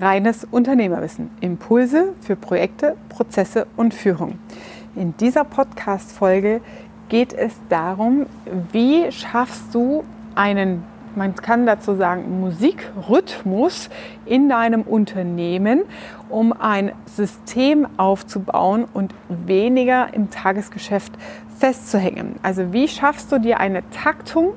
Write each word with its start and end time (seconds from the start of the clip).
Reines 0.00 0.46
Unternehmerwissen. 0.50 1.30
Impulse 1.40 2.14
für 2.22 2.34
Projekte, 2.34 2.96
Prozesse 3.10 3.66
und 3.76 3.92
Führung. 3.92 4.38
In 4.96 5.14
dieser 5.18 5.44
Podcast-Folge 5.44 6.62
geht 7.10 7.32
es 7.32 7.52
darum, 7.68 8.26
wie 8.72 9.12
schaffst 9.12 9.74
du 9.74 10.04
einen, 10.34 10.84
man 11.16 11.34
kann 11.34 11.66
dazu 11.66 11.96
sagen, 11.96 12.40
Musikrhythmus 12.40 13.90
in 14.24 14.48
deinem 14.48 14.82
Unternehmen, 14.82 15.82
um 16.30 16.52
ein 16.52 16.92
System 17.04 17.86
aufzubauen 17.98 18.86
und 18.94 19.14
weniger 19.28 20.14
im 20.14 20.30
Tagesgeschäft 20.30 21.12
festzuhängen. 21.58 22.36
Also 22.42 22.72
wie 22.72 22.88
schaffst 22.88 23.30
du 23.32 23.38
dir 23.38 23.60
eine 23.60 23.82
Taktung, 23.90 24.54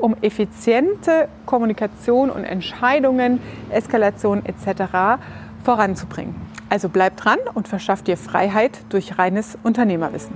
um 0.00 0.16
effiziente 0.22 1.28
Kommunikation 1.46 2.30
und 2.30 2.44
Entscheidungen, 2.44 3.40
Eskalation 3.70 4.42
etc. 4.44 5.20
voranzubringen. 5.64 6.34
Also 6.68 6.88
bleib 6.88 7.16
dran 7.16 7.38
und 7.54 7.68
verschaff 7.68 8.02
dir 8.02 8.16
Freiheit 8.16 8.78
durch 8.90 9.18
reines 9.18 9.58
Unternehmerwissen. 9.62 10.34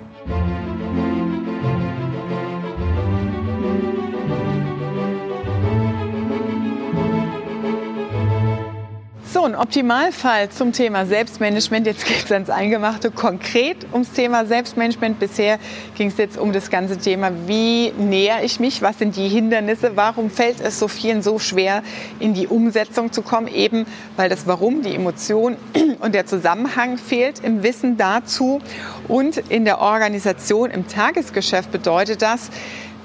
Ein 9.45 9.57
Optimalfall 9.57 10.49
zum 10.49 10.73
Thema 10.73 11.05
Selbstmanagement. 11.05 11.87
Jetzt 11.87 12.07
geht 12.07 12.25
es 12.25 12.33
ans 12.33 12.49
Eingemachte, 12.49 13.11
konkret 13.11 13.77
ums 13.93 14.11
Thema 14.11 14.47
Selbstmanagement. 14.47 15.21
Bisher 15.21 15.59
ging 15.97 16.09
es 16.09 16.17
jetzt 16.17 16.39
um 16.39 16.55
das 16.55 16.71
ganze 16.71 16.97
Thema, 16.97 17.31
wie 17.47 17.93
näher 17.99 18.43
ich 18.43 18.59
mich, 18.59 18.81
was 18.81 18.99
sind 18.99 19.17
die 19.17 19.29
Hindernisse, 19.29 19.93
warum 19.97 20.31
fällt 20.31 20.63
es 20.63 20.79
so 20.79 20.89
vielen 20.89 21.21
so 21.21 21.39
schwer, 21.39 21.83
in 22.21 22.33
die 22.33 22.47
Umsetzung 22.47 23.13
zu 23.13 23.21
kommen, 23.21 23.49
eben 23.49 23.85
weil 24.17 24.31
das 24.31 24.47
Warum, 24.47 24.81
die 24.81 24.95
Emotion 24.95 25.59
und 26.01 26.15
der 26.15 26.25
Zusammenhang 26.25 26.97
fehlt 26.97 27.45
im 27.45 27.63
Wissen 27.63 27.99
dazu. 27.99 28.63
Und 29.09 29.37
in 29.37 29.67
der 29.67 29.79
Organisation, 29.79 30.71
im 30.71 30.89
Tagesgeschäft 30.89 31.71
bedeutet 31.71 32.23
das, 32.23 32.49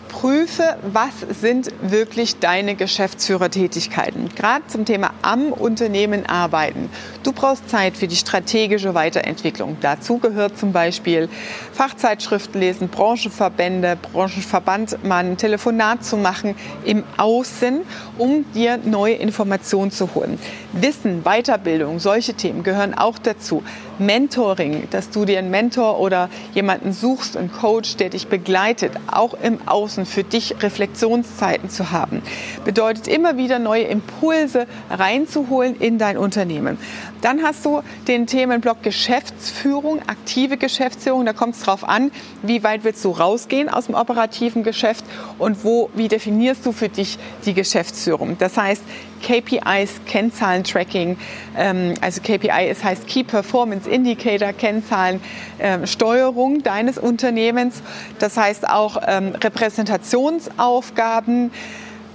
prüfe, 0.09 0.75
was 0.91 1.13
sind 1.39 1.71
wirklich 1.81 2.39
deine 2.39 2.75
Geschäftsführertätigkeiten. 2.75 4.27
Gerade 4.35 4.67
zum 4.67 4.83
Thema 4.83 5.11
am 5.21 5.53
Unternehmen 5.53 6.25
arbeiten. 6.25 6.89
Du 7.23 7.31
brauchst 7.31 7.69
Zeit 7.69 7.95
für 7.95 8.07
die 8.07 8.17
strategische 8.17 8.93
Weiterentwicklung. 8.93 9.77
Dazu 9.79 10.17
gehört 10.17 10.57
zum 10.57 10.73
Beispiel 10.73 11.29
Fachzeitschriften 11.71 12.59
lesen, 12.59 12.89
Branchenverbände, 12.89 13.97
Branchenverband 14.11 15.03
mal 15.05 15.23
ein 15.23 15.37
Telefonat 15.37 16.03
zu 16.03 16.17
machen 16.17 16.55
im 16.83 17.03
Außen, 17.15 17.81
um 18.17 18.51
dir 18.53 18.77
neue 18.83 19.13
Informationen 19.13 19.91
zu 19.91 20.13
holen. 20.15 20.37
Wissen, 20.73 21.23
Weiterbildung, 21.23 21.99
solche 21.99 22.33
Themen 22.33 22.63
gehören 22.63 22.93
auch 22.93 23.17
dazu. 23.17 23.63
Mentoring, 23.97 24.87
dass 24.91 25.09
du 25.09 25.25
dir 25.25 25.39
einen 25.39 25.51
Mentor 25.51 25.99
oder 25.99 26.29
jemanden 26.53 26.93
suchst, 26.93 27.35
einen 27.35 27.51
Coach, 27.51 27.97
der 27.97 28.09
dich 28.09 28.27
begleitet, 28.27 28.93
auch 29.11 29.33
im 29.33 29.59
Außen 29.67 30.05
für 30.05 30.23
dich 30.23 30.55
Reflexionszeiten 30.61 31.69
zu 31.69 31.91
haben, 31.91 32.21
bedeutet 32.63 33.07
immer 33.07 33.37
wieder 33.37 33.59
neue 33.59 33.83
Impulse 33.83 34.67
reinzuholen 34.89 35.75
in 35.75 35.97
dein 35.97 36.17
Unternehmen. 36.17 36.77
Dann 37.21 37.43
hast 37.43 37.65
du 37.65 37.81
den 38.07 38.27
Themenblock 38.27 38.81
Geschäftsführung, 38.83 39.99
aktive 40.07 40.55
Geschäftsführung. 40.55 41.25
Da 41.25 41.33
kommt 41.33 41.55
es 41.55 41.63
darauf 41.63 41.83
an, 41.83 42.11
wie 42.41 42.63
weit 42.63 42.83
willst 42.83 43.03
du 43.03 43.11
rausgehen 43.11 43.67
aus 43.67 43.87
dem 43.87 43.95
operativen 43.95 44.63
Geschäft 44.63 45.03
und 45.37 45.65
wo, 45.65 45.89
wie 45.95 46.07
definierst 46.07 46.65
du 46.65 46.71
für 46.71 46.87
dich 46.87 47.17
die 47.45 47.53
Geschäftsführung. 47.53 48.37
Das 48.39 48.55
heißt, 48.55 48.83
KPIs, 49.21 50.01
Kennzahlen-Tracking, 50.05 51.17
ähm, 51.57 51.95
also 52.01 52.21
KPI 52.21 52.67
es 52.69 52.83
heißt 52.83 53.07
Key 53.07 53.23
Performance 53.23 53.89
Indicator, 53.89 54.53
Kennzahlen, 54.53 55.19
ähm, 55.59 55.87
Steuerung 55.87 56.61
deines 56.63 56.97
Unternehmens. 56.97 57.81
Das 58.19 58.37
heißt 58.37 58.69
auch 58.69 59.01
ähm, 59.05 59.35
Repräsentationsaufgaben, 59.35 61.51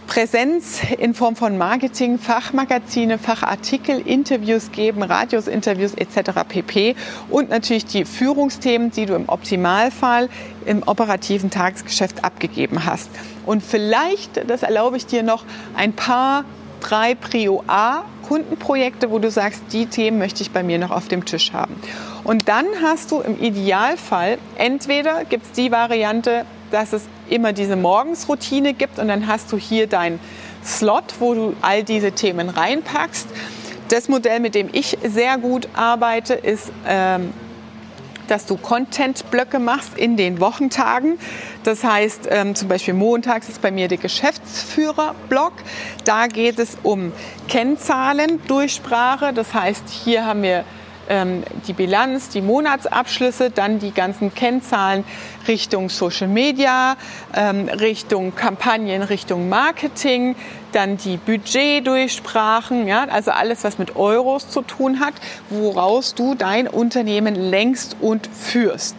Präsenz 0.06 0.82
in 0.98 1.14
Form 1.14 1.34
von 1.34 1.56
Marketing, 1.56 2.18
Fachmagazine, 2.18 3.18
Fachartikel, 3.18 4.06
Interviews 4.06 4.70
geben, 4.70 5.02
Radiusinterviews 5.02 5.94
etc. 5.94 6.42
pp. 6.46 6.94
Und 7.30 7.48
natürlich 7.48 7.86
die 7.86 8.04
Führungsthemen, 8.04 8.90
die 8.90 9.06
du 9.06 9.14
im 9.14 9.28
Optimalfall 9.28 10.28
im 10.66 10.82
operativen 10.82 11.50
Tagesgeschäft 11.50 12.22
abgegeben 12.22 12.84
hast. 12.84 13.08
Und 13.46 13.62
vielleicht, 13.62 14.48
das 14.48 14.62
erlaube 14.62 14.96
ich 14.96 15.06
dir 15.06 15.22
noch, 15.22 15.44
ein 15.74 15.94
paar 15.94 16.44
drei 16.84 17.14
Prio 17.14 17.64
A 17.66 18.04
Kundenprojekte, 18.28 19.10
wo 19.10 19.18
du 19.18 19.30
sagst, 19.30 19.62
die 19.72 19.86
Themen 19.86 20.18
möchte 20.18 20.42
ich 20.42 20.50
bei 20.50 20.62
mir 20.62 20.78
noch 20.78 20.90
auf 20.90 21.08
dem 21.08 21.24
Tisch 21.24 21.52
haben. 21.52 21.74
Und 22.24 22.48
dann 22.48 22.66
hast 22.82 23.10
du 23.10 23.20
im 23.20 23.38
Idealfall, 23.40 24.38
entweder 24.56 25.24
gibt 25.24 25.46
es 25.46 25.52
die 25.52 25.70
Variante, 25.70 26.46
dass 26.70 26.92
es 26.92 27.02
immer 27.28 27.52
diese 27.52 27.76
Morgensroutine 27.76 28.72
gibt 28.74 28.98
und 28.98 29.08
dann 29.08 29.26
hast 29.26 29.52
du 29.52 29.58
hier 29.58 29.86
deinen 29.86 30.18
Slot, 30.64 31.14
wo 31.20 31.34
du 31.34 31.54
all 31.60 31.84
diese 31.84 32.12
Themen 32.12 32.48
reinpackst. 32.48 33.28
Das 33.88 34.08
Modell, 34.08 34.40
mit 34.40 34.54
dem 34.54 34.68
ich 34.72 34.96
sehr 35.04 35.36
gut 35.36 35.68
arbeite, 35.74 36.34
ist 36.34 36.72
ähm, 36.88 37.32
dass 38.28 38.46
du 38.46 38.56
Content-Blöcke 38.56 39.58
machst 39.58 39.96
in 39.96 40.16
den 40.16 40.40
Wochentagen. 40.40 41.18
Das 41.62 41.84
heißt, 41.84 42.28
ähm, 42.30 42.54
zum 42.54 42.68
Beispiel 42.68 42.94
montags 42.94 43.48
ist 43.48 43.62
bei 43.62 43.70
mir 43.70 43.88
der 43.88 43.98
Geschäftsführer-Block. 43.98 45.52
Da 46.04 46.26
geht 46.26 46.58
es 46.58 46.76
um 46.82 47.12
Kennzahlen, 47.48 48.40
Durchsprache. 48.46 49.32
Das 49.32 49.54
heißt, 49.54 49.84
hier 49.88 50.26
haben 50.26 50.42
wir 50.42 50.64
die 51.08 51.72
Bilanz, 51.72 52.28
die 52.28 52.40
Monatsabschlüsse, 52.40 53.50
dann 53.50 53.78
die 53.78 53.92
ganzen 53.92 54.34
Kennzahlen 54.34 55.04
Richtung 55.46 55.88
Social 55.88 56.28
Media, 56.28 56.96
ähm, 57.34 57.68
Richtung 57.68 58.34
Kampagnen, 58.34 59.02
Richtung 59.02 59.48
Marketing, 59.48 60.34
dann 60.72 60.96
die 60.96 61.16
Budgetdurchsprachen, 61.16 62.86
ja, 62.86 63.04
also 63.04 63.30
alles, 63.30 63.64
was 63.64 63.78
mit 63.78 63.96
Euros 63.96 64.48
zu 64.48 64.62
tun 64.62 65.00
hat, 65.00 65.14
woraus 65.50 66.14
du 66.14 66.34
dein 66.34 66.66
Unternehmen 66.66 67.34
längst 67.34 67.96
und 68.00 68.26
führst. 68.26 68.96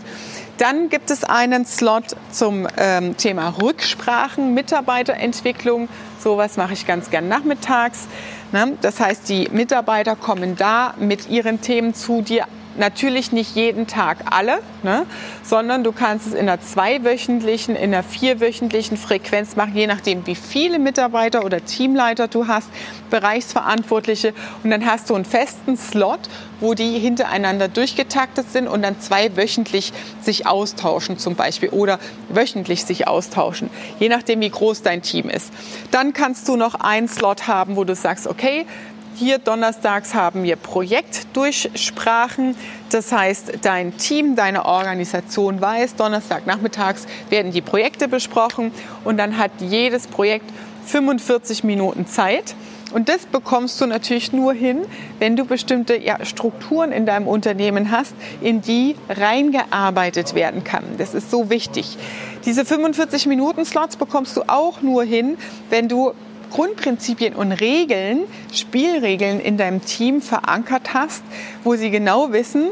Dann 0.57 0.87
gibt 0.87 1.11
es 1.11 1.25
einen 1.25 1.65
Slot 1.65 2.15
zum 2.31 2.65
ähm, 2.77 3.17
Thema 3.17 3.49
Rücksprachen, 3.61 4.53
Mitarbeiterentwicklung. 4.53 5.89
Sowas 6.17 6.55
mache 6.55 6.71
ich 6.71 6.87
ganz 6.87 7.09
gern 7.09 7.27
nachmittags. 7.27 8.07
Ne? 8.51 8.77
Das 8.81 8.99
heißt, 8.99 9.27
die 9.29 9.49
Mitarbeiter 9.51 10.15
kommen 10.15 10.55
da 10.55 10.93
mit 10.99 11.29
ihren 11.29 11.61
Themen 11.61 11.93
zu 11.93 12.21
dir 12.21 12.45
natürlich 12.77 13.31
nicht 13.31 13.55
jeden 13.55 13.87
Tag 13.87 14.17
alle, 14.31 14.59
ne? 14.83 15.05
sondern 15.43 15.83
du 15.83 15.91
kannst 15.91 16.27
es 16.27 16.33
in 16.33 16.41
einer 16.41 16.61
zweiwöchentlichen, 16.61 17.75
in 17.75 17.93
einer 17.93 18.03
vierwöchentlichen 18.03 18.97
Frequenz 18.97 19.55
machen, 19.55 19.75
je 19.75 19.87
nachdem, 19.87 20.25
wie 20.27 20.35
viele 20.35 20.79
Mitarbeiter 20.79 21.45
oder 21.45 21.63
Teamleiter 21.63 22.27
du 22.27 22.47
hast, 22.47 22.69
Bereichsverantwortliche. 23.09 24.33
Und 24.63 24.71
dann 24.71 24.85
hast 24.85 25.09
du 25.09 25.15
einen 25.15 25.25
festen 25.25 25.77
Slot, 25.77 26.19
wo 26.59 26.73
die 26.73 26.99
hintereinander 26.99 27.67
durchgetaktet 27.67 28.51
sind 28.51 28.67
und 28.67 28.81
dann 28.81 28.99
zweiwöchentlich 28.99 29.93
sich 30.21 30.47
austauschen 30.47 31.17
zum 31.17 31.35
Beispiel 31.35 31.69
oder 31.69 31.99
wöchentlich 32.29 32.85
sich 32.85 33.07
austauschen, 33.07 33.69
je 33.99 34.09
nachdem, 34.09 34.41
wie 34.41 34.49
groß 34.49 34.81
dein 34.81 35.01
Team 35.01 35.29
ist. 35.29 35.51
Dann 35.91 36.13
kannst 36.13 36.47
du 36.47 36.55
noch 36.55 36.75
einen 36.75 37.07
Slot 37.07 37.47
haben, 37.47 37.75
wo 37.75 37.83
du 37.83 37.95
sagst, 37.95 38.27
okay, 38.27 38.65
hier 39.15 39.39
donnerstags 39.39 40.13
haben 40.13 40.43
wir 40.43 40.57
Projektdurchsprachen. 40.57 42.55
Das 42.89 43.11
heißt, 43.11 43.59
dein 43.61 43.97
Team, 43.97 44.35
deine 44.35 44.65
Organisation 44.65 45.61
weiß, 45.61 45.95
Donnerstagnachmittags 45.95 47.07
werden 47.29 47.51
die 47.51 47.61
Projekte 47.61 48.07
besprochen 48.07 48.71
und 49.03 49.17
dann 49.17 49.37
hat 49.37 49.51
jedes 49.59 50.07
Projekt 50.07 50.51
45 50.85 51.63
Minuten 51.63 52.05
Zeit. 52.05 52.55
Und 52.93 53.09
das 53.09 53.25
bekommst 53.25 53.81
du 53.81 53.87
natürlich 53.87 54.31
nur 54.31 54.53
hin, 54.53 54.85
wenn 55.19 55.35
du 55.35 55.43
bestimmte 55.43 55.97
ja, 55.97 56.23
Strukturen 56.23 56.91
in 56.91 57.05
deinem 57.05 57.27
Unternehmen 57.27 57.91
hast, 57.91 58.13
in 58.41 58.61
die 58.61 58.95
reingearbeitet 59.09 60.33
werden 60.35 60.63
kann. 60.63 60.83
Das 60.97 61.13
ist 61.13 61.31
so 61.31 61.49
wichtig. 61.49 61.97
Diese 62.45 62.63
45 62.63 63.25
Minuten 63.25 63.65
Slots 63.65 63.97
bekommst 63.97 64.37
du 64.37 64.43
auch 64.47 64.81
nur 64.81 65.03
hin, 65.03 65.37
wenn 65.69 65.89
du 65.89 66.13
Grundprinzipien 66.55 67.35
und 67.35 67.51
Regeln, 67.51 68.23
Spielregeln 68.53 69.41
in 69.41 69.57
deinem 69.57 69.83
Team 69.83 70.21
verankert 70.21 70.93
hast, 70.93 71.21
wo 71.65 71.75
sie 71.75 71.89
genau 71.89 72.31
wissen, 72.31 72.67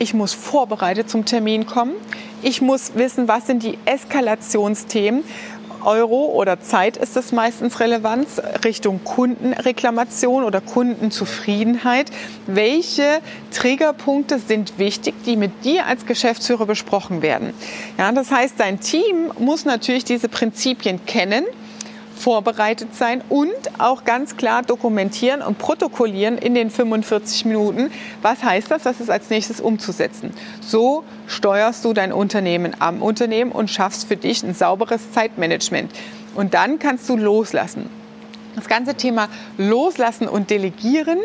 ich 0.00 0.14
muss 0.14 0.34
vorbereitet 0.34 1.08
zum 1.08 1.24
Termin 1.24 1.64
kommen. 1.64 1.92
Ich 2.42 2.60
muss 2.60 2.96
wissen, 2.96 3.28
was 3.28 3.46
sind 3.46 3.62
die 3.62 3.78
Eskalationsthemen. 3.84 5.22
Euro 5.84 6.32
oder 6.34 6.60
Zeit 6.60 6.96
ist 6.96 7.16
es 7.16 7.30
meistens 7.30 7.78
Relevanz 7.78 8.42
Richtung 8.64 9.04
Kundenreklamation 9.04 10.42
oder 10.42 10.60
Kundenzufriedenheit. 10.60 12.10
Welche 12.48 13.20
Triggerpunkte 13.52 14.40
sind 14.40 14.76
wichtig, 14.80 15.14
die 15.24 15.36
mit 15.36 15.64
dir 15.64 15.86
als 15.86 16.04
Geschäftsführer 16.04 16.66
besprochen 16.66 17.22
werden? 17.22 17.52
Ja, 17.96 18.10
das 18.10 18.32
heißt, 18.32 18.54
dein 18.58 18.80
Team 18.80 19.32
muss 19.38 19.64
natürlich 19.64 20.04
diese 20.04 20.28
Prinzipien 20.28 21.06
kennen 21.06 21.44
vorbereitet 22.18 22.94
sein 22.94 23.22
und 23.28 23.52
auch 23.78 24.04
ganz 24.04 24.36
klar 24.36 24.62
dokumentieren 24.62 25.40
und 25.40 25.58
protokollieren 25.58 26.36
in 26.36 26.54
den 26.54 26.70
45 26.70 27.44
Minuten. 27.46 27.90
Was 28.20 28.42
heißt 28.42 28.70
das? 28.70 28.84
Was 28.84 29.00
ist 29.00 29.10
als 29.10 29.30
nächstes 29.30 29.60
umzusetzen? 29.60 30.32
So 30.60 31.04
steuerst 31.26 31.84
du 31.84 31.92
dein 31.92 32.12
Unternehmen 32.12 32.76
am 32.80 33.00
Unternehmen 33.02 33.52
und 33.52 33.70
schaffst 33.70 34.08
für 34.08 34.16
dich 34.16 34.42
ein 34.42 34.54
sauberes 34.54 35.12
Zeitmanagement. 35.12 35.90
Und 36.34 36.54
dann 36.54 36.78
kannst 36.78 37.08
du 37.08 37.16
loslassen. 37.16 37.88
Das 38.56 38.68
ganze 38.68 38.94
Thema 38.94 39.28
Loslassen 39.56 40.28
und 40.28 40.50
Delegieren 40.50 41.18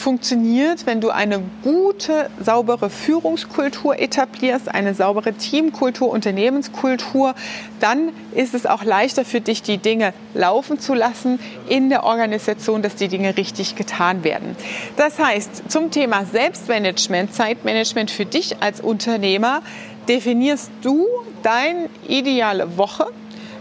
funktioniert, 0.00 0.86
wenn 0.86 1.00
du 1.00 1.10
eine 1.10 1.42
gute, 1.62 2.30
saubere 2.42 2.90
Führungskultur 2.90 3.98
etablierst, 3.98 4.68
eine 4.68 4.94
saubere 4.94 5.34
Teamkultur, 5.34 6.10
Unternehmenskultur, 6.10 7.34
dann 7.78 8.10
ist 8.34 8.54
es 8.54 8.66
auch 8.66 8.82
leichter 8.82 9.24
für 9.24 9.40
dich, 9.40 9.62
die 9.62 9.78
Dinge 9.78 10.12
laufen 10.34 10.80
zu 10.80 10.94
lassen 10.94 11.38
in 11.68 11.90
der 11.90 12.04
Organisation, 12.04 12.82
dass 12.82 12.96
die 12.96 13.08
Dinge 13.08 13.36
richtig 13.36 13.76
getan 13.76 14.24
werden. 14.24 14.56
Das 14.96 15.18
heißt, 15.18 15.70
zum 15.70 15.90
Thema 15.90 16.24
Selbstmanagement, 16.24 17.34
Zeitmanagement 17.34 18.10
für 18.10 18.24
dich 18.24 18.62
als 18.62 18.80
Unternehmer, 18.80 19.62
definierst 20.08 20.70
du 20.82 21.06
deine 21.42 21.88
ideale 22.08 22.76
Woche, 22.76 23.06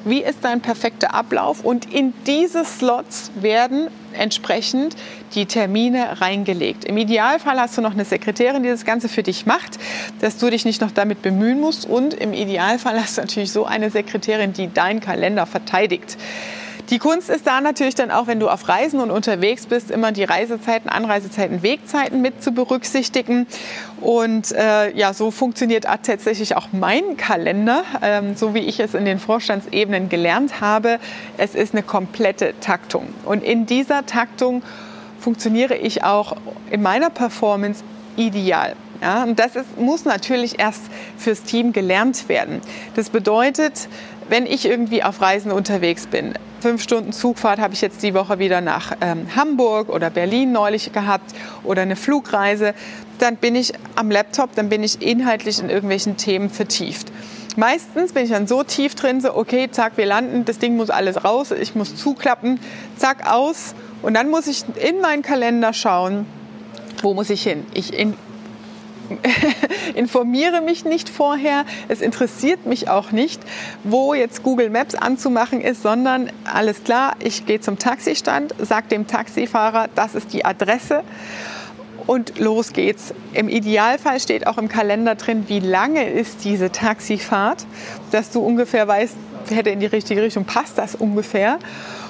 wie 0.06 0.22
ist 0.22 0.40
dein 0.42 0.62
perfekter 0.62 1.14
Ablauf 1.14 1.64
und 1.64 1.92
in 1.94 2.14
diese 2.26 2.66
Slots 2.66 3.32
werden 3.36 3.88
entsprechend 4.14 4.96
die 5.36 5.46
Termine 5.46 6.22
reingelegt. 6.22 6.86
Im 6.86 6.98
Idealfall 6.98 7.60
hast 7.60 7.78
du 7.78 7.82
noch 7.82 7.94
eine 7.94 8.06
Sekretärin, 8.06 8.64
die 8.64 8.70
das 8.70 8.86
Ganze 8.86 9.10
für 9.10 9.24
dich 9.24 9.46
macht, 9.46 9.78
dass 10.22 10.38
du 10.38 10.50
dich 10.50 10.66
nicht 10.66 10.82
noch 10.82 10.92
damit 10.92 11.22
bemühen 11.22 11.60
musst 11.60 11.86
und 11.86 12.14
im 12.14 12.34
Idealfall 12.34 13.00
hast 13.00 13.18
du 13.18 13.22
natürlich 13.22 13.52
so 13.52 13.66
eine 13.66 13.90
Sekretärin, 13.92 14.54
die 14.54 14.74
deinen 14.74 15.00
Kalender 15.00 15.46
verteidigt. 15.46 16.18
Die 16.90 16.98
Kunst 16.98 17.30
ist 17.30 17.46
da 17.46 17.62
natürlich 17.62 17.94
dann 17.94 18.10
auch, 18.10 18.26
wenn 18.26 18.40
du 18.40 18.50
auf 18.50 18.68
Reisen 18.68 19.00
und 19.00 19.12
unterwegs 19.12 19.68
bist, 19.68 19.92
immer 19.92 20.12
die 20.12 20.24
Reisezeiten, 20.24 20.90
Anreisezeiten, 20.90 21.62
Wegzeiten 21.62 22.20
mit 22.22 22.42
zu 22.44 22.52
berücksichtigen. 22.52 23.46
Und 24.02 24.52
äh, 24.54 24.92
ja, 24.98 25.14
so 25.14 25.30
funktioniert 25.30 25.84
tatsächlich 25.84 26.56
auch 26.56 26.70
mein 26.72 27.16
Kalender, 27.16 27.84
ähm, 28.02 28.36
so 28.36 28.56
wie 28.56 28.60
ich 28.60 28.80
es 28.80 28.96
in 28.96 29.06
den 29.06 29.20
Vorstandsebenen 29.20 30.10
gelernt 30.10 30.62
habe. 30.62 31.00
Es 31.38 31.54
ist 31.54 31.76
eine 31.76 31.84
komplette 31.84 32.56
Taktung. 32.60 33.14
Und 33.24 33.44
in 33.44 33.68
dieser 33.68 34.08
Taktung 34.08 34.64
funktioniere 35.20 35.76
ich 35.76 36.04
auch 36.04 36.38
in 36.72 36.82
meiner 36.82 37.12
Performance 37.12 37.84
ideal. 38.16 38.76
Ja, 39.00 39.24
und 39.24 39.38
das 39.38 39.56
ist, 39.56 39.80
muss 39.80 40.06
natürlich 40.06 40.60
erst 40.60 40.82
fürs 41.18 41.44
Team 41.44 41.72
gelernt 41.72 42.28
werden. 42.30 42.62
Das 42.96 43.12
bedeutet, 43.12 43.88
wenn 44.28 44.48
ich 44.48 44.66
irgendwie 44.66 45.04
auf 45.04 45.22
Reisen 45.22 45.52
unterwegs 45.52 46.08
bin, 46.08 46.34
fünf 46.62 46.82
Stunden 46.82 47.12
Zugfahrt 47.12 47.60
habe 47.60 47.74
ich 47.74 47.82
jetzt 47.82 48.04
die 48.04 48.14
Woche 48.14 48.40
wieder 48.40 48.62
nach 48.62 48.96
ähm, 49.02 49.28
Hamburg 49.36 49.90
oder 49.90 50.10
Berlin 50.10 50.52
neulich 50.52 50.92
gehabt 50.92 51.34
oder 51.64 51.82
eine 51.82 51.96
Flugreise, 51.96 52.74
dann 53.20 53.36
bin 53.36 53.56
ich 53.56 53.74
am 53.96 54.12
Laptop, 54.12 54.56
dann 54.56 54.70
bin 54.70 54.84
ich 54.84 55.02
inhaltlich 55.02 55.60
in 55.60 55.70
irgendwelchen 55.70 56.18
Themen 56.18 56.50
vertieft. 56.50 57.12
Meistens 57.56 58.14
bin 58.14 58.24
ich 58.24 58.30
dann 58.30 58.48
so 58.48 58.64
tief 58.64 58.96
drin, 58.96 59.22
so 59.22 59.36
okay, 59.36 59.70
zack, 59.72 59.98
wir 59.98 60.06
landen, 60.06 60.46
das 60.46 60.60
Ding 60.60 60.78
muss 60.78 60.90
alles 60.90 61.24
raus, 61.26 61.52
ich 61.52 61.76
muss 61.76 61.96
zuklappen, 61.96 62.60
zack, 62.96 63.30
aus. 63.30 63.76
Und 64.02 64.14
dann 64.14 64.30
muss 64.30 64.48
ich 64.48 64.64
in 64.76 65.02
meinen 65.02 65.24
Kalender 65.24 65.74
schauen, 65.74 66.26
wo 67.02 67.14
muss 67.14 67.30
ich 67.30 67.44
hin? 67.44 67.66
Ich 67.74 67.94
in, 67.94 68.14
informiere 69.96 70.62
mich 70.62 70.86
nicht 70.86 71.10
vorher. 71.10 71.66
Es 71.88 72.02
interessiert 72.02 72.66
mich 72.66 72.90
auch 72.90 73.12
nicht, 73.12 73.42
wo 73.84 74.14
jetzt 74.14 74.44
Google 74.44 74.70
Maps 74.70 74.96
anzumachen 74.96 75.62
ist, 75.62 75.84
sondern 75.84 76.32
alles 76.46 76.84
klar, 76.84 77.16
ich 77.20 77.46
gehe 77.46 77.60
zum 77.60 77.78
Taxistand, 77.80 78.54
sage 78.60 78.88
dem 78.90 79.08
Taxifahrer, 79.08 79.88
das 79.96 80.16
ist 80.16 80.34
die 80.34 80.46
Adresse 80.46 81.04
und 82.10 82.40
los 82.40 82.74
geht's. 82.74 83.14
Im 83.34 83.50
Idealfall 83.50 84.20
steht 84.20 84.48
auch 84.48 84.58
im 84.58 84.68
Kalender 84.68 85.16
drin, 85.16 85.46
wie 85.48 85.60
lange 85.60 86.10
ist 86.10 86.44
diese 86.44 86.72
Taxifahrt, 86.72 87.66
dass 88.12 88.32
du 88.32 88.40
ungefähr 88.40 88.88
weißt, 88.88 89.16
hätte 89.50 89.70
in 89.70 89.80
die 89.80 89.86
richtige 89.86 90.22
Richtung, 90.22 90.46
passt 90.46 90.78
das 90.78 90.96
ungefähr. 90.96 91.60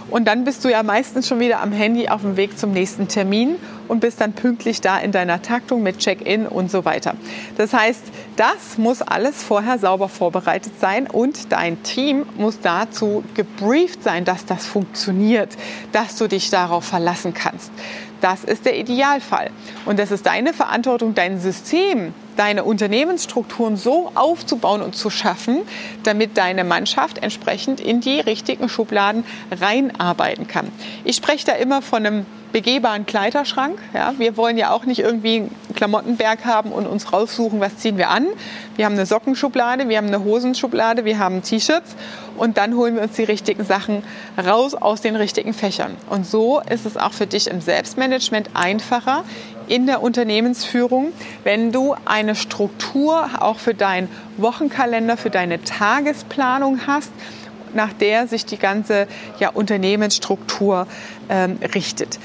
Und 0.09 0.27
dann 0.27 0.44
bist 0.44 0.65
du 0.65 0.69
ja 0.69 0.83
meistens 0.83 1.27
schon 1.27 1.39
wieder 1.39 1.61
am 1.61 1.71
Handy 1.71 2.09
auf 2.09 2.21
dem 2.21 2.35
Weg 2.38 2.57
zum 2.57 2.71
nächsten 2.71 3.07
Termin 3.07 3.56
und 3.88 4.00
bist 4.00 4.21
dann 4.21 4.33
pünktlich 4.33 4.81
da 4.81 4.97
in 4.97 5.11
deiner 5.11 5.41
Taktung 5.41 5.83
mit 5.83 6.00
Check-in 6.00 6.47
und 6.47 6.71
so 6.71 6.85
weiter. 6.85 7.15
Das 7.57 7.73
heißt, 7.73 8.03
das 8.35 8.77
muss 8.77 9.01
alles 9.01 9.44
vorher 9.44 9.77
sauber 9.77 10.09
vorbereitet 10.09 10.73
sein 10.79 11.07
und 11.07 11.51
dein 11.51 11.83
Team 11.83 12.25
muss 12.38 12.59
dazu 12.61 13.23
gebrieft 13.35 14.03
sein, 14.03 14.25
dass 14.25 14.45
das 14.45 14.65
funktioniert, 14.65 15.57
dass 15.91 16.15
du 16.15 16.27
dich 16.27 16.50
darauf 16.50 16.85
verlassen 16.85 17.33
kannst. 17.33 17.71
Das 18.21 18.44
ist 18.44 18.65
der 18.65 18.77
Idealfall. 18.77 19.50
Und 19.85 20.00
das 20.00 20.11
ist 20.11 20.25
deine 20.25 20.53
Verantwortung, 20.53 21.15
dein 21.15 21.39
System, 21.39 22.13
deine 22.39 22.63
Unternehmensstrukturen 22.63 23.75
so 23.75 24.13
aufzubauen 24.15 24.81
und 24.81 24.95
zu 24.95 25.09
schaffen, 25.09 25.57
damit 26.03 26.38
deine 26.38 26.63
Mannschaft 26.63 27.18
entsprechend 27.18 27.81
in 27.81 28.00
die 28.00 28.21
richtigen 28.21 28.69
Schubladen 28.69 29.25
reinarbeiten 29.51 30.47
kann. 30.47 30.71
Ich 31.03 31.18
spreche 31.18 31.45
da 31.45 31.51
immer 31.51 31.81
von 31.81 32.06
einem 32.06 32.25
begehbaren 32.53 33.06
Kleiderschrank. 33.06 33.77
Ja, 33.94 34.13
wir 34.18 34.38
wollen 34.38 34.57
ja 34.57 34.71
auch 34.71 34.86
nicht 34.86 35.00
irgendwie 35.00 35.36
einen 35.38 35.75
Klamottenberg 35.75 36.45
haben 36.45 36.71
und 36.71 36.88
uns 36.88 37.12
raussuchen, 37.12 37.59
was 37.59 37.75
ziehen 37.77 37.97
wir 37.97 38.09
an. 38.09 38.25
Wir 38.77 38.85
haben 38.85 38.94
eine 38.94 39.06
Sockenschublade, 39.06 39.89
wir 39.89 39.97
haben 39.97 40.07
eine 40.07 40.24
Hosenschublade, 40.24 41.03
wir 41.03 41.19
haben 41.19 41.44
T-Shirts 41.44 41.95
und 42.38 42.57
dann 42.57 42.75
holen 42.75 42.95
wir 42.95 43.03
uns 43.03 43.13
die 43.18 43.24
richtigen 43.25 43.65
Sachen 43.65 44.01
raus 44.38 44.74
aus 44.74 45.01
den 45.01 45.18
richtigen 45.18 45.53
Fächern. 45.53 45.95
Und 46.09 46.25
so 46.25 46.62
ist 46.62 46.85
es 46.85 46.95
auch 46.95 47.12
für 47.12 47.27
dich 47.27 47.47
im 47.47 47.59
Selbstmanagement 47.59 48.51
einfacher 48.53 49.25
in 49.69 49.86
der 49.86 50.01
Unternehmensführung, 50.01 51.13
wenn 51.44 51.71
du 51.71 51.95
eine 52.06 52.36
Struktur 52.36 53.30
auch 53.39 53.60
für 53.60 53.74
deinen 53.74 54.10
Wochenkalender, 54.38 55.16
für 55.16 55.30
deine 55.30 55.63
Tagesplanung 55.63 56.88
hast 56.88 57.12
nach 57.74 57.94
der 57.94 58.27
sich 58.27 58.45
die 58.45 58.57
ganze 58.57 59.07
ja, 59.39 59.50
Unternehmensstruktur 59.50 60.88
ähm, 61.30 61.60
richtet. 61.75 62.19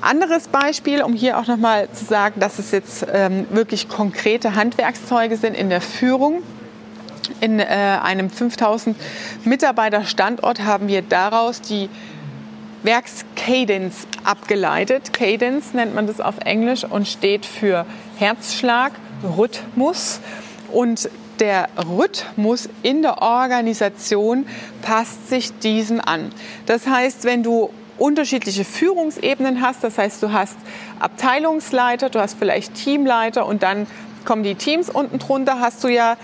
Anderes 0.00 0.48
Beispiel, 0.48 1.02
um 1.02 1.14
hier 1.14 1.38
auch 1.38 1.46
nochmal 1.46 1.88
zu 1.92 2.04
sagen, 2.04 2.40
dass 2.40 2.58
es 2.58 2.72
jetzt 2.72 3.06
ähm, 3.12 3.46
wirklich 3.50 3.88
konkrete 3.88 4.54
Handwerkszeuge 4.54 5.36
sind 5.36 5.56
in 5.56 5.70
der 5.70 5.80
Führung. 5.80 6.42
In 7.40 7.60
äh, 7.60 7.64
einem 8.02 8.28
5000 8.28 8.96
Mitarbeiter 9.44 10.04
Standort 10.04 10.64
haben 10.64 10.88
wir 10.88 11.02
daraus 11.02 11.60
die 11.60 11.88
Werkskadence 12.82 14.06
abgeleitet. 14.24 15.12
Cadence 15.12 15.74
nennt 15.74 15.94
man 15.94 16.06
das 16.06 16.20
auf 16.20 16.38
Englisch 16.44 16.84
und 16.84 17.06
steht 17.06 17.46
für 17.46 17.86
Herzschlag, 18.16 18.92
Rhythmus. 19.36 20.20
Und 20.70 21.10
der 21.38 21.68
Rhythmus 21.76 22.68
in 22.82 23.02
der 23.02 23.20
Organisation 23.20 24.46
passt 24.80 25.28
sich 25.28 25.52
diesem 25.58 26.00
an. 26.00 26.32
Das 26.66 26.86
heißt, 26.86 27.24
wenn 27.24 27.42
du 27.42 27.70
unterschiedliche 27.98 28.64
Führungsebenen 28.64 29.60
hast. 29.60 29.84
Das 29.84 29.98
heißt, 29.98 30.22
du 30.22 30.32
hast 30.32 30.56
Abteilungsleiter, 30.98 32.10
du 32.10 32.20
hast 32.20 32.36
vielleicht 32.38 32.74
Teamleiter 32.74 33.46
und 33.46 33.62
dann 33.62 33.86
kommen 34.24 34.42
die 34.42 34.54
Teams 34.54 34.88
unten 34.88 35.18
drunter, 35.18 35.60
hast 35.60 35.84
du 35.84 35.88
ja 35.88 36.16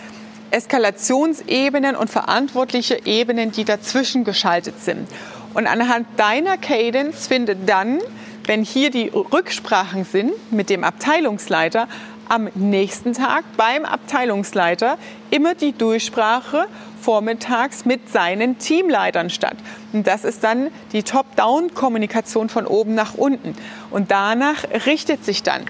Eskalationsebenen 0.51 1.95
und 1.95 2.09
verantwortliche 2.11 3.05
Ebenen, 3.05 3.53
die 3.53 3.65
dazwischen 3.65 4.25
geschaltet 4.25 4.83
sind. 4.83 5.07
Und 5.55 5.67
anhand 5.67 6.07
deiner 6.17 6.57
Cadence 6.57 7.27
findet 7.27 7.69
dann, 7.69 7.99
wenn 8.47 8.63
hier 8.63 8.91
die 8.91 9.09
Rücksprachen 9.09 10.05
sind 10.05 10.33
mit 10.53 10.71
dem 10.71 10.85
Abteilungsleiter, 10.85 11.89
am 12.29 12.49
nächsten 12.55 13.15
Tag 13.15 13.45
beim 13.57 13.85
Abteilungsleiter 13.85 14.99
immer 15.31 15.55
die 15.55 15.73
Durchsprache 15.73 16.67
vormittags 17.01 17.85
mit 17.85 18.11
seinen 18.11 18.59
Teamleitern 18.59 19.31
statt. 19.31 19.57
Und 19.93 20.07
das 20.07 20.25
ist 20.25 20.45
dann 20.45 20.69
die 20.93 21.03
Top-Down-Kommunikation 21.03 22.49
von 22.49 22.67
oben 22.67 22.95
nach 22.95 23.15
unten. 23.15 23.55
Und 23.91 24.11
danach 24.11 24.65
richtet 24.87 25.25
sich 25.25 25.43
dann. 25.43 25.63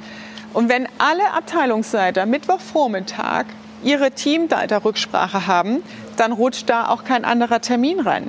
Und 0.53 0.69
wenn 0.69 0.89
alle 0.99 1.33
Abteilungsleiter 1.33 2.27
Mittwochvormittag 2.27 3.45
ihre 3.85 4.11
Teamleiter-Rücksprache 4.11 5.47
haben, 5.47 5.83
dann 6.17 6.33
rutscht 6.33 6.69
da 6.69 6.89
auch 6.89 7.05
kein 7.05 7.25
anderer 7.25 7.61
Termin 7.61 8.01
rein. 8.01 8.29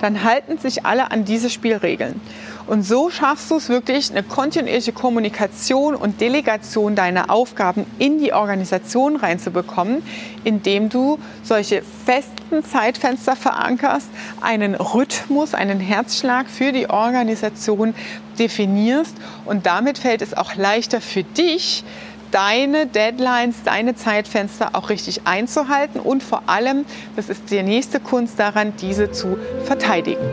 Dann 0.00 0.24
halten 0.24 0.58
sich 0.58 0.86
alle 0.86 1.10
an 1.10 1.24
diese 1.24 1.50
Spielregeln. 1.50 2.20
Und 2.66 2.82
so 2.84 3.10
schaffst 3.10 3.50
du 3.50 3.56
es 3.56 3.68
wirklich, 3.68 4.10
eine 4.10 4.22
kontinuierliche 4.22 4.92
Kommunikation 4.92 5.94
und 5.94 6.20
Delegation 6.20 6.94
deiner 6.94 7.30
Aufgaben 7.30 7.84
in 7.98 8.18
die 8.18 8.32
Organisation 8.32 9.16
reinzubekommen, 9.16 10.02
indem 10.44 10.88
du 10.88 11.18
solche 11.42 11.82
festen 12.06 12.64
Zeitfenster 12.64 13.34
verankerst, 13.34 14.08
einen 14.40 14.74
Rhythmus, 14.74 15.54
einen 15.54 15.80
Herzschlag 15.80 16.48
für 16.48 16.72
die 16.72 16.88
Organisation 16.88 17.94
definierst. 18.38 19.16
Und 19.44 19.66
damit 19.66 19.98
fällt 19.98 20.22
es 20.22 20.36
auch 20.36 20.54
leichter 20.54 21.00
für 21.00 21.24
dich, 21.24 21.84
deine 22.30 22.86
Deadlines, 22.86 23.62
deine 23.64 23.94
Zeitfenster 23.94 24.70
auch 24.74 24.90
richtig 24.90 25.26
einzuhalten 25.26 26.00
und 26.00 26.22
vor 26.22 26.42
allem, 26.46 26.84
das 27.16 27.28
ist 27.28 27.50
die 27.50 27.62
nächste 27.62 28.00
Kunst 28.00 28.38
daran, 28.38 28.72
diese 28.80 29.10
zu 29.10 29.36
verteidigen. 29.64 30.24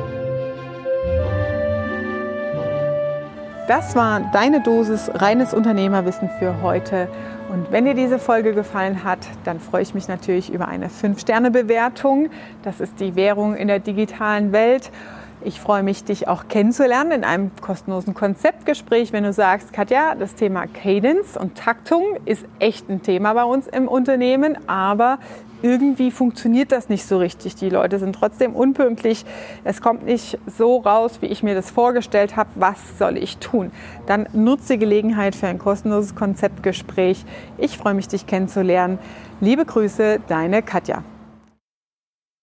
Das 3.67 3.97
war 3.97 4.21
deine 4.31 4.61
Dosis 4.61 5.11
reines 5.13 5.53
Unternehmerwissen 5.53 6.29
für 6.39 6.61
heute. 6.61 7.09
Und 7.49 7.69
wenn 7.69 7.83
dir 7.83 7.95
diese 7.95 8.17
Folge 8.17 8.53
gefallen 8.53 9.03
hat, 9.03 9.19
dann 9.43 9.59
freue 9.59 9.81
ich 9.81 9.93
mich 9.93 10.07
natürlich 10.07 10.53
über 10.53 10.69
eine 10.69 10.87
5-Sterne-Bewertung. 10.87 12.29
Das 12.63 12.79
ist 12.79 12.99
die 13.01 13.15
Währung 13.17 13.55
in 13.55 13.67
der 13.67 13.79
digitalen 13.79 14.53
Welt. 14.53 14.89
Ich 15.47 15.61
freue 15.61 15.81
mich, 15.81 16.03
dich 16.03 16.27
auch 16.27 16.49
kennenzulernen 16.49 17.11
in 17.13 17.23
einem 17.23 17.51
kostenlosen 17.61 18.13
Konzeptgespräch, 18.13 19.13
wenn 19.13 19.23
du 19.23 19.31
sagst, 19.31 19.71
Katja, 19.71 20.13
das 20.13 20.35
Thema 20.35 20.65
Cadence 20.67 21.37
und 21.37 21.55
Taktung 21.55 22.03
ist 22.25 22.43
echt 22.59 22.89
ein 22.89 23.01
Thema 23.01 23.31
bei 23.31 23.45
uns 23.45 23.65
im 23.65 23.87
Unternehmen, 23.87 24.57
aber 24.67 25.19
irgendwie 25.61 26.11
funktioniert 26.11 26.73
das 26.73 26.89
nicht 26.89 27.05
so 27.05 27.17
richtig. 27.17 27.55
Die 27.55 27.69
Leute 27.69 27.97
sind 27.97 28.13
trotzdem 28.13 28.57
unpünktlich. 28.57 29.23
Es 29.63 29.79
kommt 29.79 30.03
nicht 30.03 30.37
so 30.57 30.79
raus, 30.79 31.19
wie 31.21 31.27
ich 31.27 31.43
mir 31.43 31.55
das 31.55 31.71
vorgestellt 31.71 32.35
habe. 32.35 32.49
Was 32.55 32.97
soll 32.99 33.15
ich 33.17 33.37
tun? 33.37 33.71
Dann 34.05 34.27
nutze 34.33 34.73
die 34.73 34.79
Gelegenheit 34.79 35.33
für 35.33 35.47
ein 35.47 35.59
kostenloses 35.59 36.13
Konzeptgespräch. 36.13 37.23
Ich 37.57 37.77
freue 37.77 37.93
mich, 37.93 38.09
dich 38.09 38.27
kennenzulernen. 38.27 38.99
Liebe 39.39 39.63
Grüße, 39.63 40.19
deine 40.27 40.61
Katja. 40.61 41.03